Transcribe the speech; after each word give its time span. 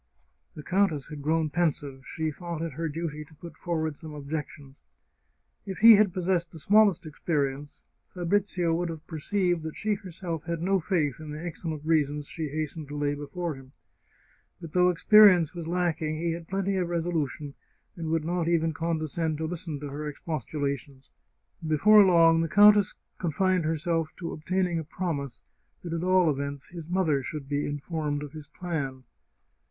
The 0.55 0.63
countess 0.63 1.09
had 1.09 1.21
grown 1.21 1.51
pensive; 1.51 2.01
she 2.07 2.31
thought 2.31 2.63
it 2.63 2.73
her 2.73 2.89
duty 2.89 3.23
to 3.23 3.35
put 3.35 3.55
forward 3.55 3.95
some 3.95 4.15
objections. 4.15 4.77
If 5.63 5.77
he 5.77 5.93
had 5.93 6.11
possessed 6.11 6.49
the 6.49 6.57
smallest 6.57 7.05
experience 7.05 7.83
Fabrizio 8.15 8.73
would 8.73 8.89
have 8.89 9.05
perceived 9.05 9.61
that 9.61 9.77
she 9.77 9.93
herself 9.93 10.43
had 10.45 10.59
no 10.59 10.79
faith 10.79 11.19
in 11.19 11.29
the 11.29 11.45
excellent 11.45 11.85
reasons 11.85 12.25
she 12.25 12.47
hastened 12.49 12.87
to 12.87 12.97
lay 12.97 13.13
before 13.13 13.53
him. 13.53 13.73
But 14.59 14.73
though 14.73 14.89
experience 14.89 15.53
was 15.53 15.67
lacking, 15.67 16.17
he 16.17 16.31
had 16.31 16.47
plenty 16.47 16.77
of 16.77 16.89
resolution, 16.89 17.53
and 17.95 18.09
would 18.09 18.25
not 18.25 18.47
even 18.47 18.73
condescend 18.73 19.37
to 19.37 19.45
listen 19.45 19.79
to 19.81 19.89
her 19.89 20.07
expostulations. 20.07 21.11
Before 21.67 22.03
long 22.03 22.41
the 22.41 22.49
countess 22.49 22.95
con 23.19 23.33
fined 23.33 23.65
herself 23.65 24.09
to 24.17 24.31
obtaining 24.33 24.79
a 24.79 24.83
promise 24.83 25.43
that 25.83 25.93
at 25.93 26.03
all 26.03 26.31
events 26.31 26.69
his 26.69 26.87
mother 26.89 27.21
should 27.21 27.47
be 27.47 27.67
informed 27.67 28.23
of 28.23 28.31
his 28.31 28.47
plan. 28.47 29.03